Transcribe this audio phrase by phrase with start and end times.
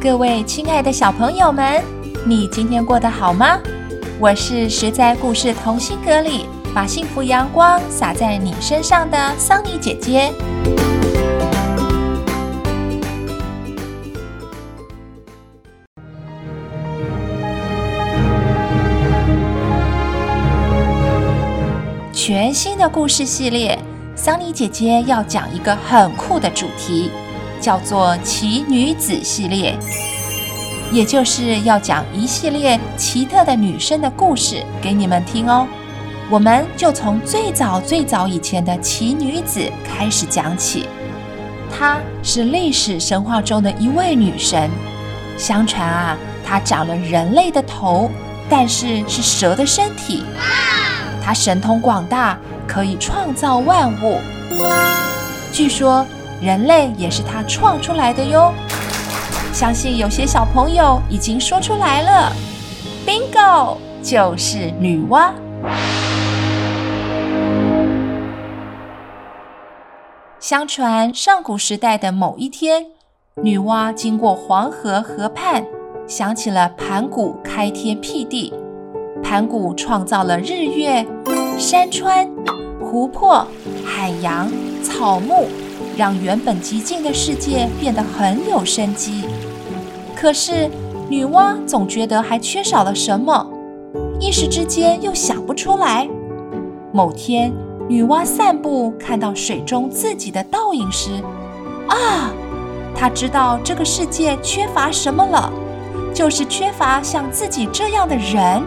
[0.00, 1.82] 各位亲爱的小朋友们，
[2.26, 3.58] 你今天过得好吗？
[4.20, 10.32] 我是实在故事同心阁里把幸福阳光洒在你身上的桑尼姐姐。
[22.12, 23.78] 全新的故事系列，
[24.14, 27.10] 桑尼姐姐要讲一个很酷的主题。
[27.60, 29.76] 叫做奇女子系列，
[30.90, 35.66] 也就是要讲一系列奇特的女生的故事给你们听哦。
[36.30, 40.86] 我们就从最早最早以前的奇女子开始讲起。
[41.70, 44.70] 她是历史神话中的一位女神。
[45.36, 48.10] 相传啊，她长了人类的头，
[48.48, 50.24] 但是是蛇的身体。
[51.22, 54.18] 她神通广大，可以创造万物。
[55.52, 56.06] 据说。
[56.40, 58.52] 人类也是他创出来的哟，
[59.52, 62.32] 相信有些小朋友已经说出来了
[63.04, 65.32] ，Bingo，就是女娲。
[70.38, 72.86] 相传上古时代的某一天，
[73.42, 75.66] 女娲经过黄河河畔，
[76.06, 78.54] 想起了盘古开天辟地，
[79.24, 81.04] 盘古创造了日月、
[81.58, 82.30] 山川、
[82.80, 83.44] 湖泊、
[83.84, 84.48] 海洋、
[84.84, 85.48] 草木。
[85.98, 89.24] 让原本寂静的世界变得很有生机。
[90.14, 90.70] 可是
[91.08, 93.44] 女娲总觉得还缺少了什么，
[94.20, 96.08] 一时之间又想不出来。
[96.92, 97.52] 某天，
[97.88, 101.20] 女娲散步，看到水中自己的倒影时，
[101.88, 102.30] 啊，
[102.94, 105.52] 她知道这个世界缺乏什么了，
[106.14, 108.62] 就是缺乏像自己这样的人。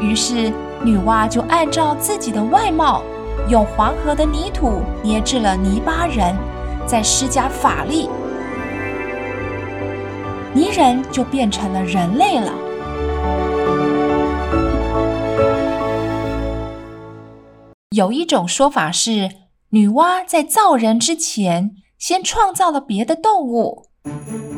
[0.00, 0.52] 于是，
[0.82, 3.04] 女娲就按照自己的外貌。
[3.50, 6.36] 用黄河的泥土捏制了泥巴人，
[6.86, 8.08] 再施加法力，
[10.54, 12.54] 泥人就变成了人类了。
[17.90, 19.28] 有一种说法是，
[19.70, 23.86] 女娲在造人之前，先创造了别的动物。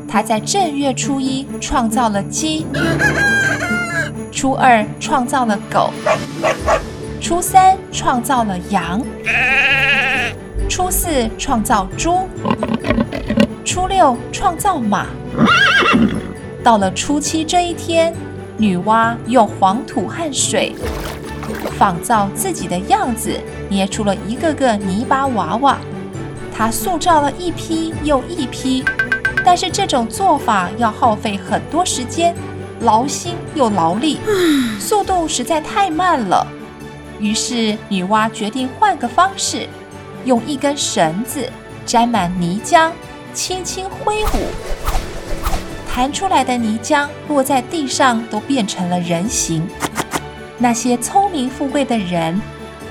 [0.06, 2.66] 她在正月初一创造了鸡，
[4.30, 5.90] 初二创造了狗。
[7.22, 9.00] 初三创造了羊，
[10.68, 12.28] 初四创造猪，
[13.64, 15.06] 初六创造马。
[16.64, 18.12] 到了初七这一天，
[18.58, 20.74] 女娲用黄土和水
[21.78, 23.38] 仿造自己的样子，
[23.68, 25.78] 捏出了一个个泥巴娃娃。
[26.52, 28.84] 她塑造了一批又一批，
[29.44, 32.34] 但是这种做法要耗费很多时间，
[32.80, 34.18] 劳心又劳力，
[34.80, 36.44] 速度实在太慢了。
[37.22, 39.68] 于是，女娲决定换个方式，
[40.24, 41.48] 用一根绳子
[41.86, 42.90] 沾满泥浆，
[43.32, 44.50] 轻轻挥舞，
[45.88, 49.64] 弹出来的泥浆落在地上，都变成了人形。
[50.58, 52.42] 那些聪明富贵的人，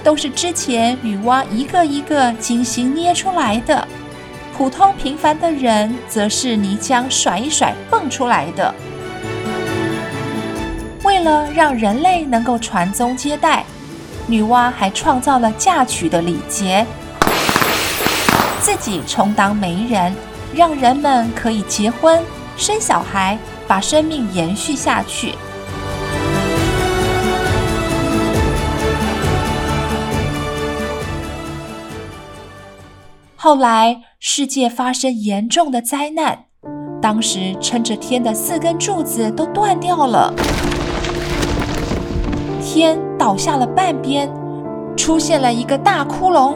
[0.02, 3.86] 都是之前女娲一个一个精心捏出来的；
[4.58, 8.74] 普通平凡的人，则是泥浆甩一甩蹦出来的。
[11.04, 13.66] 为了让人类能够传宗接代。
[14.28, 16.86] 女娲还创造了嫁娶的礼节，
[18.62, 20.16] 自己充当媒人，
[20.56, 22.22] 让人们可以结婚、
[22.56, 23.38] 生小孩，
[23.68, 25.36] 把生命延续下去。
[33.36, 36.46] 后来，世界发生严重的灾难，
[37.02, 40.32] 当时撑着天的四根柱子都断掉了。
[42.74, 44.30] 天倒下了半边，
[44.96, 46.56] 出现了一个大窟窿，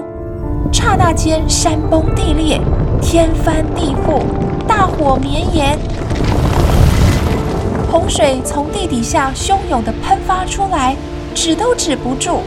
[0.71, 2.57] 刹那间山崩地裂，
[3.01, 4.21] 天翻地覆，
[4.65, 5.77] 大火绵延，
[7.91, 10.95] 洪水从地底下汹涌地喷发出来，
[11.33, 12.39] 止都止不住。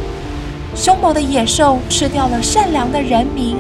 [0.75, 3.55] 凶猛的野兽吃掉了善良的人民，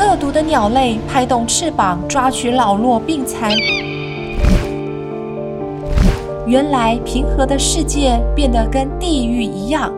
[0.00, 3.52] 恶毒的鸟类拍动翅膀抓取老弱病残。
[6.48, 9.92] 原来平和的世界变得跟地狱一样，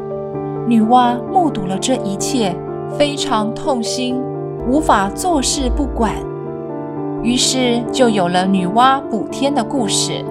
[0.66, 2.52] 女娲目睹了这一切，
[2.98, 4.20] 非常痛心，
[4.68, 6.12] 无法坐视不管，
[7.22, 10.24] 于是就有了女娲补天的故事。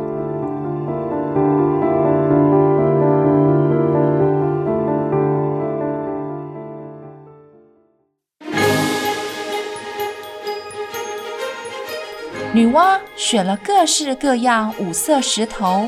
[12.51, 15.87] 女娲选了各式各样五色石头，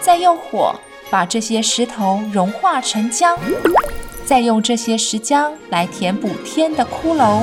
[0.00, 0.74] 再用火
[1.10, 3.36] 把这些石头融化成浆，
[4.24, 7.42] 再用这些石浆来填补天的骷髅。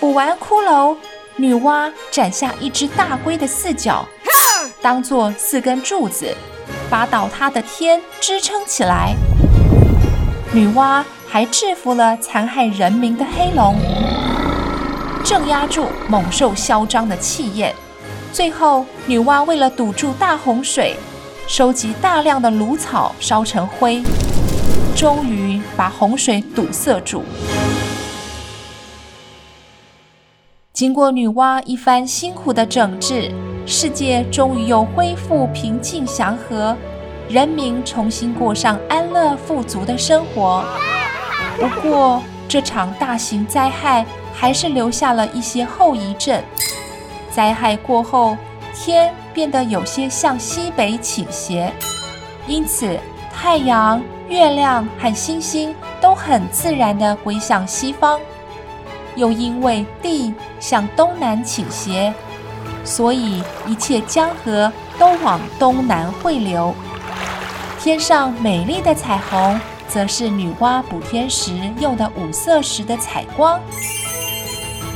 [0.00, 0.96] 补完骷髅，
[1.36, 4.04] 女娲斩下一只大龟的四脚，
[4.82, 6.36] 当做四根柱子，
[6.90, 9.14] 把倒塌的天支撑起来。
[10.52, 13.76] 女娲还制服了残害人民的黑龙，
[15.24, 17.72] 镇压住猛兽嚣张的气焰。
[18.34, 20.96] 最后，女娲为了堵住大洪水，
[21.46, 24.02] 收集大量的芦草烧成灰，
[24.96, 27.22] 终于把洪水堵塞住。
[30.72, 33.30] 经过女娲一番辛苦的整治，
[33.66, 36.76] 世界终于又恢复平静祥和，
[37.28, 40.64] 人民重新过上安乐富足的生活。
[41.56, 44.04] 不过，这场大型灾害
[44.34, 46.42] 还是留下了一些后遗症。
[47.34, 48.36] 灾害过后，
[48.72, 51.72] 天变得有些向西北倾斜，
[52.46, 52.96] 因此
[53.34, 58.20] 太阳、月亮和星星都很自然地归向西方。
[59.16, 62.14] 又因为地向东南倾斜，
[62.84, 66.72] 所以一切江河都往东南汇流。
[67.80, 73.60] 天上美丽的彩虹，则是女娲补天时用的五色石的彩光。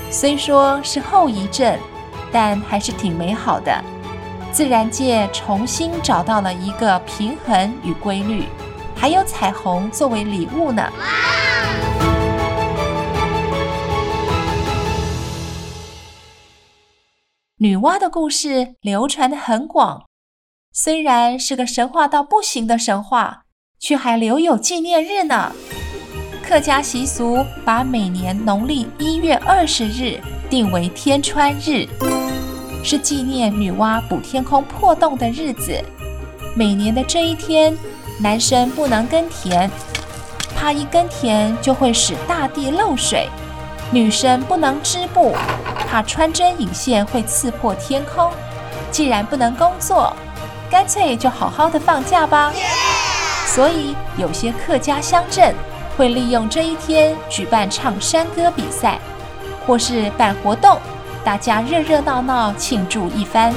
[0.09, 1.77] 虽说是后遗症。
[2.33, 3.83] 但还是挺美好的，
[4.53, 8.45] 自然界重新找到了一个平衡与规律，
[8.95, 10.91] 还有彩虹作为礼物呢。
[17.61, 20.05] 女娲的故事流传的很广，
[20.73, 23.43] 虽然是个神话到不行的神话，
[23.81, 25.53] 却还留有纪念日呢。
[26.41, 31.87] 客家习俗把每年农历一月二十日定为天穿日。
[32.83, 35.83] 是纪念女娲补天空破洞的日子。
[36.55, 37.77] 每年的这一天，
[38.21, 39.71] 男生不能耕田，
[40.57, 43.29] 怕一耕田就会使大地漏水；
[43.93, 45.35] 女生不能织布，
[45.89, 48.31] 怕穿针引线会刺破天空。
[48.91, 50.15] 既然不能工作，
[50.71, 52.53] 干脆就好好的放假吧。
[53.47, 55.55] 所以，有些客家乡镇
[55.97, 58.99] 会利用这一天举办唱山歌比赛，
[59.67, 60.79] 或是办活动。
[61.25, 63.53] 大家热热闹闹庆祝一番。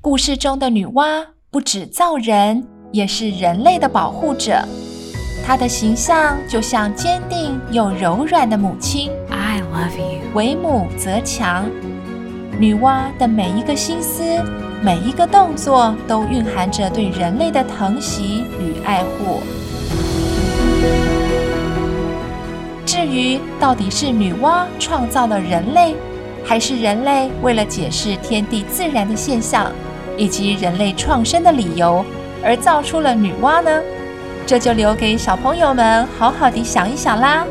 [0.00, 4.62] 故事中的女娲不止造人，也是人类的保护者。
[5.44, 9.10] 她的形象就像坚定又柔软的母亲。
[9.30, 10.20] I love you。
[10.34, 11.68] 为母则强。
[12.58, 14.22] 女娲的每一个心思，
[14.82, 19.42] 每一个动作，都蕴含着对人类的疼惜与爱护。
[22.90, 25.94] 至于到底是女娲创造了人类，
[26.44, 29.70] 还是人类为了解释天地自然的现象，
[30.16, 32.04] 以及人类创生的理由
[32.42, 33.70] 而造出了女娲呢？
[34.44, 37.46] 这就留给小朋友们好好的想一想啦。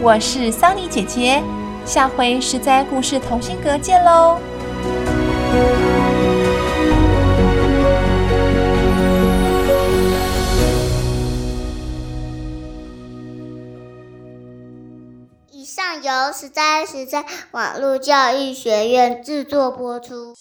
[0.00, 1.42] 我是桑尼姐姐，
[1.84, 4.38] 下回是在故事同心阁见喽。
[16.26, 20.34] 由实在实在网络教育学院制作播出。